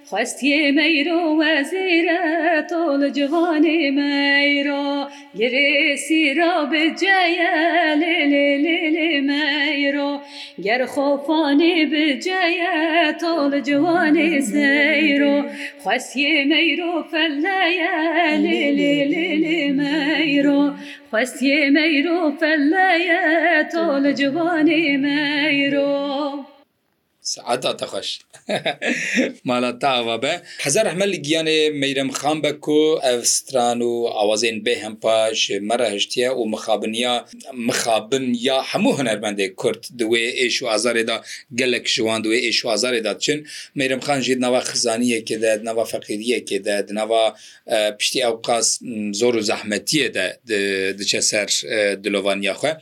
خواستیه 0.09 0.71
می 0.73 1.05
رو 1.05 1.43
وزیره 1.43 2.65
طول 2.71 3.11
جوانی 3.11 3.91
می 3.91 4.63
رو 4.63 5.07
گریسی 5.39 6.35
را 6.35 6.65
به 6.65 6.91
جیه 7.01 7.95
لیلی 8.01 8.57
لیلی 8.59 9.21
می 9.21 9.93
رو 9.93 10.19
گر 10.65 10.87
خوفانی 10.87 11.87
به 11.87 12.15
جیه 12.19 13.13
طول 13.21 13.61
جوانی 13.61 14.41
سی 14.41 15.19
رو 15.19 15.43
خواستیه 15.79 16.45
می 16.45 16.77
رو 16.77 17.03
فلیه 17.11 18.35
لیلی 18.37 19.05
لیلی 19.05 19.73
می 19.73 20.43
رو 20.43 20.71
خواستیه 21.11 21.71
می 21.71 22.03
رو 22.03 22.33
فلیه 22.41 23.67
طول 23.73 24.13
جوانی 24.13 24.97
می 24.97 25.71
رو 25.71 26.07
ساعتا 27.29 27.73
تەخۆش 27.81 28.11
مالا 29.49 29.71
تاوا 29.71 30.17
بە 30.23 30.33
حەزار 30.65 30.87
ئەحمە 30.91 31.07
لە 31.13 31.17
گیانێ 31.27 31.59
مەیرم 31.83 32.11
خان 32.19 32.39
بە 32.43 32.53
کۆ 32.67 32.83
ئەستران 33.07 33.81
و 33.89 33.93
ئاوازێن 34.17 34.59
بێ 34.67 34.75
هەم 34.85 34.95
پاش 35.03 35.39
مەرە 35.69 35.87
هەشتە 35.95 36.31
و 36.39 36.43
مخابنیا 36.55 37.15
مخابن 37.69 38.27
یا 38.49 38.57
هەموو 38.71 38.99
هەنەربندێک 38.99 39.53
کورت 39.61 39.85
دوێ 40.01 40.25
ئێش 40.39 40.57
و 40.63 40.67
ئازارێدا 40.73 41.17
گەلک 41.59 41.87
شوان 41.95 42.21
دوێ 42.27 42.39
ئێش 42.47 42.59
و 42.65 42.69
ئازارێدا 42.73 43.13
چن 43.25 43.39
مەیرم 43.79 44.01
خان 44.07 44.21
ژێت 44.27 44.39
ناوا 44.45 44.61
خزانیەکێ 44.71 45.37
دەد 45.45 45.61
ناوا 45.69 45.85
فەقیریەکێ 45.93 46.59
دەد 46.67 46.87
ناوا 46.99 47.23
پشتی 47.99 48.21
ئەو 48.27 48.35
قاس 48.47 48.69
زۆر 49.21 49.35
و 49.39 49.43
زەحمەتیە 49.51 50.07
دچە 50.99 51.21
سەر 51.31 51.49
دلۆوانیاخوا 52.03 52.73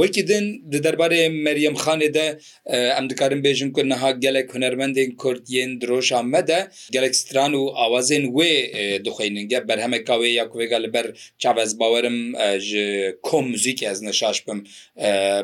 وەکی 0.00 0.22
دن 0.30 0.44
دەربارەی 0.84 1.26
مەریەم 1.46 1.76
خانێ 1.84 2.08
دە 2.16 2.26
ئەم 2.96 3.04
دکارم 3.10 3.42
بێژم 3.48 3.70
کرد 3.76 3.89
نەها 3.90 4.10
gelek 4.24 4.48
hunermendên 4.54 5.16
Kurd 5.16 5.48
yên 5.48 5.80
droja 5.80 6.20
me 6.24 6.40
de 6.50 6.58
gelek 6.96 7.14
stran 7.22 7.52
û 7.60 7.62
awazên 7.84 8.24
wê 8.36 8.52
dixwînin 9.06 9.46
ge 9.52 9.60
berhemeka 9.70 10.14
wê 10.22 10.30
ya 10.38 10.44
kuêga 10.52 10.78
li 10.84 10.90
ber 10.94 11.06
çavez 11.42 11.70
bawerim 11.80 12.18
ji 12.68 12.84
kom 13.22 13.44
müzik 13.50 13.82
ez 13.90 13.98
neşaş 14.02 14.38
bim 14.46 14.58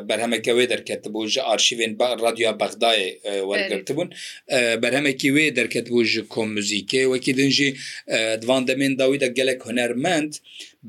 berhemeke 0.09 0.51
wê 0.59 0.65
derketibû 0.73 1.21
ji 1.33 1.39
arşîvên 1.53 1.91
radyoya 2.25 2.51
bexdayê 2.61 3.09
wergirtibûn 3.49 4.07
berhemekî 4.83 5.29
wê 5.35 5.45
derketbû 5.59 5.99
ji 6.11 6.21
kom 6.35 6.47
müzikê 6.57 7.01
wekî 7.13 7.33
din 7.37 7.49
jî 7.49 7.67
divan 8.41 8.63
demên 8.67 8.93
dawî 8.99 9.19
de 9.19 9.27
gelek 9.39 9.59
hunermend 9.65 10.33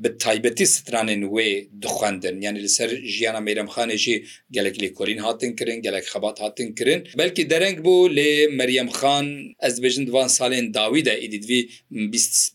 بە 0.03 0.09
تایبەتی 0.25 0.65
سترانێن 0.75 1.23
وێ 1.35 1.49
دخواندن 1.83 2.35
یعنی 2.45 2.59
لەسەر 2.65 2.89
ژیانە 3.15 3.41
مەرەمخانێکی 3.47 4.15
گەلک 4.55 4.75
لێ 4.81 4.89
کۆرین 4.97 5.19
هاتن 5.25 5.51
کردن 5.59 5.77
گەلک 5.85 6.05
خەبات 6.13 6.37
هاتن 6.43 6.69
کردن 6.79 6.99
بەلکی 7.21 7.43
دەرەنگ 7.51 7.77
بوو 7.85 8.11
لێ 8.17 8.29
مەریەم 8.59 8.89
خان 8.97 9.27
ئەس 9.63 9.75
بژن 9.83 10.03
دوان 10.09 10.29
سالێن 10.37 10.65
داویدا 10.79 11.13
ئیدیدوی 11.23 11.61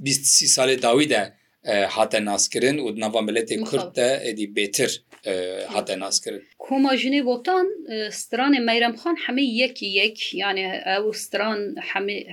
23 0.01 0.47
سالێ 0.57 0.77
داویدا 0.87 1.23
هاتە 1.97 2.19
ناسکردن 2.31 2.77
و 2.81 2.87
ناوا 3.03 3.21
ملەتی 3.29 3.57
کوردە 3.69 4.09
ئەدی 4.27 4.47
بێتر 4.57 4.91
هاتە 5.75 5.95
ناسکردن 6.05 6.43
کۆماژنێ 6.65 7.23
بۆتان 7.31 7.67
سترانێ 8.21 8.61
مەرەمخان 8.69 9.17
هەمە 9.25 9.45
یەکی 9.63 9.87
یەک 10.01 10.17
یانێ 10.43 10.67
ئەو 10.93 11.05
ستران 11.25 11.61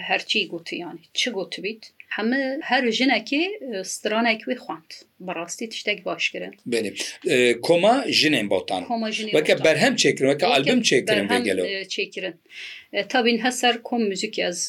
هەرچی 0.08 0.42
گوتیانی 0.54 1.04
چ 1.20 1.22
گوتبییت؟ 1.38 1.84
هەمە 2.18 2.40
هەر 2.70 2.84
ژنەکێ 2.98 3.44
سترانێکی 3.94 4.56
خواند 4.64 4.90
بەڕاستی 5.26 5.66
تشتێک 5.72 6.00
باشکردن 6.08 6.54
بێنێ 6.72 6.92
کۆما 7.66 7.96
ژنێن 8.20 8.48
بۆتان 8.54 8.84
بەکە 9.36 9.54
بەرهەم 9.66 9.94
چێکردنەوەکە 10.02 10.46
ئالبم 10.52 10.80
چێکردن 10.90 11.26
بگەلەوە 11.32 11.70
چێکردن 11.94 12.36
تابین 13.14 13.38
هەسەر 13.46 13.76
کۆم 13.90 14.02
موزیکی 14.10 14.42
ئەس 14.48 14.60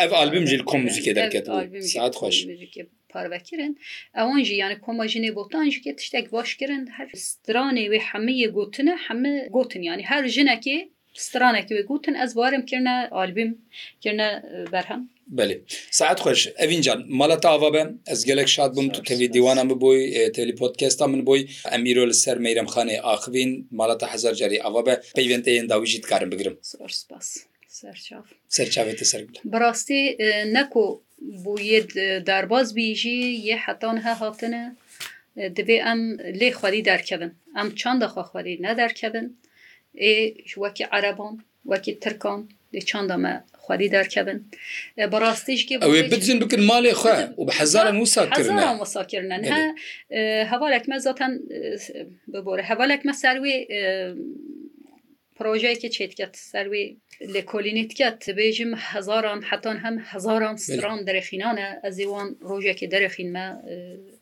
ئەف 0.00 0.10
ئالبم 0.18 0.44
ژل 0.50 0.62
کۆم 0.70 0.80
موزیکی 0.86 1.12
دەکەات 1.20 1.46
ساعت 1.92 2.12
خۆش 2.20 2.36
پارڤەکردن 3.12 3.72
ئەوان 4.18 4.40
ژیانە 4.48 4.76
کۆمەژنێ 4.86 5.30
بۆتان 5.38 5.64
ژکە 5.74 5.92
تشتێک 5.98 6.26
باشکردن 6.36 6.82
هەر 6.96 7.08
سترانێ 7.28 7.84
وێ 7.92 8.00
هەمەیە 8.10 8.48
گوتنە 8.56 8.94
هەمە 9.06 9.34
گوتنیانی 9.56 10.04
هەر 10.12 10.22
ژنەکێ 10.36 10.78
سترانێکی 11.24 11.72
وێ 11.76 11.82
گوتن 11.90 12.14
ئەس 12.20 12.30
بارم 12.38 12.62
کردە 12.70 12.96
ئالبیم 13.16 13.50
کردە 14.02 14.28
بەرهەم 14.72 15.02
بەێ 15.38 15.56
سعات 15.98 16.18
خۆش 16.24 16.40
ئەوینجان 16.60 17.00
مەڵە 17.18 17.36
تاوا 17.44 17.70
بم 17.74 17.88
ئەس 18.10 18.20
گەلێک 18.28 18.48
شاد 18.56 18.70
بم 18.76 18.86
تو 18.94 19.00
تەوی 19.08 19.28
دیوانم 19.34 19.66
ببووی 19.70 20.02
تلیپۆتکەستا 20.36 21.04
من 21.12 21.22
بووی 21.28 21.42
ئەمیرۆ 21.72 22.04
لە 22.10 22.16
سەر 22.24 22.36
مەیرم 22.44 22.68
خانێ 22.74 22.96
ئاخوین 23.06 23.50
مەڵەتە 23.78 24.06
هزار 24.14 24.34
جاری 24.40 24.62
ئەوە 24.64 24.80
بە 24.86 24.94
پەیوەندەیەن 25.16 25.66
داویژیت 25.70 26.04
کارم 26.10 26.30
بگرم 26.32 26.56
سەرچاوێتە 28.56 29.04
سەر 29.12 29.20
بەڕاستی 29.52 30.02
نەکۆ 30.56 30.84
بۆ 31.44 31.52
یە 31.72 31.80
دارباز 32.28 32.66
بیژی 32.78 33.20
یە 33.48 33.56
حەتان 33.64 33.96
هە 34.04 34.12
هاتنە 34.20 34.64
دەبێ 35.56 35.76
ئەم 35.86 36.00
لێ 36.40 36.48
خوالی 36.58 36.86
دەرکەبن 36.90 37.30
ئەم 37.56 37.68
چنددە 37.80 38.08
خواخوالی 38.12 38.60
نەدەرکەبن 38.66 39.26
ئێ 40.02 40.14
وەکی 40.62 40.84
عربان 40.96 41.34
وەکی 41.70 41.92
ترکان 42.02 42.40
لێ 42.74 42.80
چنددەمە 42.90 43.34
خودی 43.66 43.86
دەرکەبن 43.96 44.38
بەڕاستیش 45.12 45.60
بزین 46.12 46.38
بکن 46.42 46.62
ماڵی 46.70 46.94
خوێ 47.00 47.16
و 47.40 47.44
بە 47.48 47.52
هزاران 47.60 47.96
وساکردن 48.82 49.42
هەواێکمە 50.52 50.96
زاتەن 51.06 51.32
ببرە 52.32 52.62
هەواێکمە 52.70 53.12
سەروی 53.22 53.56
پروۆژەیەکی 55.40 55.92
چێتکەت 55.96 56.34
سەروی 56.52 56.86
لە 57.34 57.40
کۆلینیتکەت 57.50 58.20
بێژم 58.38 58.70
هزاران 58.92 59.40
حتان 59.50 59.76
هەم 59.84 59.96
هزاران 60.10 60.56
سران 60.66 61.00
دەرەخینانە 61.08 61.66
ئەزیوان 61.84 62.28
ڕۆژێکی 62.48 62.86
دەرەخینمە 62.92 63.46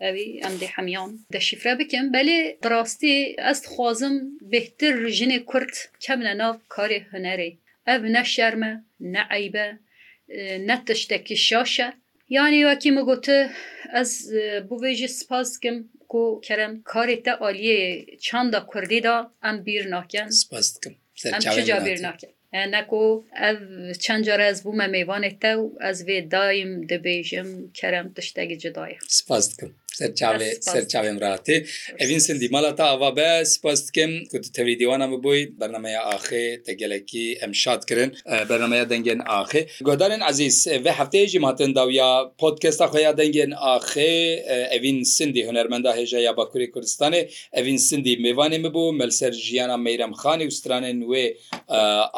ئەوی 0.05 0.27
ئەمدی 0.43 0.69
حەمیان 0.75 1.11
دەشیفرە 1.35 1.73
بکەم 1.81 2.07
بەێ 2.15 2.39
دراستی 2.67 3.15
ئەست 3.47 3.65
خوازم 3.73 4.15
بهتر 4.55 4.95
ژنێ 5.19 5.39
کورت 5.51 5.75
کەم 6.05 6.19
لە 6.27 6.33
ناو 6.41 6.53
کاری 6.75 7.01
هەنەرەی 7.13 7.53
ئەv 7.91 8.03
نەشەرمە 8.17 8.73
نەعیبە 9.15 9.67
نە 10.69 10.77
tiştekî 10.87 11.37
şaş 11.49 11.73
e 11.87 11.89
Yani 12.37 12.59
wekî 12.69 12.91
me 12.97 13.03
gotu 13.11 13.39
ez 14.01 14.11
bu 14.69 14.75
vê 14.83 14.93
jî 15.01 15.09
spas 15.19 15.49
dikim 15.55 15.77
ku 16.13 16.23
kerem 16.47 16.73
karê 16.93 17.17
te 17.25 17.31
aliyê 17.47 17.83
çanda 18.27 18.61
Kurdî 18.71 19.01
da 19.03 19.15
em 19.49 19.57
bîr 19.67 19.85
naken 19.91 20.29
spas 20.41 20.69
dikim 20.77 20.95
çica 21.55 21.77
bîr 21.87 21.99
nakin 22.09 22.31
neko 22.77 23.01
ev 23.49 23.57
çend 24.05 24.23
care 24.27 24.45
ez 24.53 24.59
bû 24.65 24.71
me 24.81 24.87
mêvanê 24.97 25.33
te 25.43 25.51
ez 25.91 25.99
vê 26.09 26.19
dayim 26.35 26.73
dibêjim 26.91 27.49
kerem 27.79 28.07
tiştekî 28.17 28.57
cidayê 28.65 28.97
spas 29.19 29.45
dikim 29.53 29.71
سەرچاوێن 30.71 31.17
ڕاتێ 31.25 31.57
ئەوین 32.01 32.21
سندی 32.27 32.49
مەڵە 32.55 32.71
تا 32.79 32.85
ئەوا 32.93 33.11
بە 33.19 33.29
سپاس 33.55 33.81
بکەم 33.87 34.13
کوت 34.31 34.45
تەوی 34.57 34.75
دیوانە 34.81 35.07
ببووی 35.13 35.43
بەرنمەیە 35.61 36.01
ئاخێ 36.09 36.45
تەگەلەکی 36.67 37.27
ئەم 37.41 37.53
شادکردن 37.63 38.11
بەرنمەیە 38.51 38.85
دەنگێن 38.93 39.21
ئاخێ 39.33 39.63
گۆدارن 39.89 40.21
عزیز 40.31 40.57
بە 40.85 40.93
هەفتەیەژی 40.99 41.39
ماتنداویە 41.47 42.11
پۆتکەستا 42.41 42.87
خۆیا 42.93 43.13
دەنگێن 43.21 43.53
ئاخێ 43.65 44.13
ئەوین 44.73 44.99
سندی 45.17 45.43
هوەرمەندا 45.49 45.91
هێژەیە 45.99 46.33
باکووری 46.39 46.69
کوردستانی 46.75 47.21
ئەوین 47.57 47.79
سندی 47.89 48.15
میوانێ 48.25 48.59
ببوو 48.65 48.97
مەلسەر 49.01 49.33
ژیانە 49.47 49.77
مەیرم 49.87 50.13
خانی 50.21 50.47
وسترانە 50.51 50.91
نوێ 51.01 51.27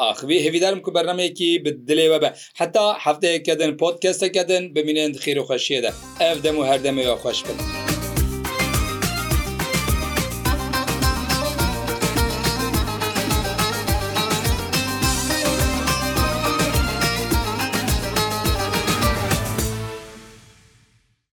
ئاخوی 0.01 0.39
هێویدارم 0.45 0.79
کو 0.85 0.89
بەرنمەیەکی 0.97 1.49
بدلێوە 1.65 2.17
بە 2.23 2.29
حتا 2.59 2.85
هەفتەیەکەدن 3.05 3.71
پۆتکەستەکەدن 3.81 4.63
ببینێن 4.75 5.11
خیر 5.23 5.37
و 5.41 5.45
خەشیەدە 5.49 5.91
ئەف 6.23 6.37
دەم 6.45 6.55
و 6.59 6.63
هەردەمەوە 6.69 7.17
خۆش 7.23 7.39
بن 7.47 7.66